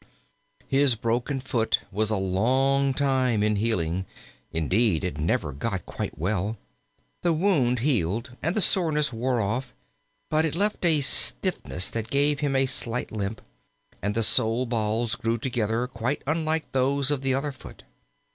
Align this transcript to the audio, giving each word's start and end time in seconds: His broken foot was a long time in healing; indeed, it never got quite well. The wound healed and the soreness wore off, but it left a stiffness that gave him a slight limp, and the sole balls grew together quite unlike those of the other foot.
His 0.67 0.95
broken 0.95 1.39
foot 1.39 1.81
was 1.91 2.09
a 2.09 2.15
long 2.17 2.91
time 2.91 3.43
in 3.43 3.57
healing; 3.57 4.07
indeed, 4.51 5.03
it 5.03 5.19
never 5.19 5.51
got 5.53 5.85
quite 5.85 6.17
well. 6.17 6.57
The 7.21 7.31
wound 7.33 7.81
healed 7.81 8.35
and 8.41 8.55
the 8.55 8.61
soreness 8.63 9.13
wore 9.13 9.39
off, 9.39 9.75
but 10.27 10.43
it 10.43 10.55
left 10.55 10.83
a 10.85 11.01
stiffness 11.01 11.91
that 11.91 12.09
gave 12.09 12.39
him 12.39 12.55
a 12.55 12.65
slight 12.65 13.11
limp, 13.11 13.41
and 14.01 14.15
the 14.15 14.23
sole 14.23 14.65
balls 14.65 15.13
grew 15.13 15.37
together 15.37 15.85
quite 15.85 16.23
unlike 16.25 16.71
those 16.71 17.11
of 17.11 17.21
the 17.21 17.35
other 17.35 17.51
foot. 17.51 17.83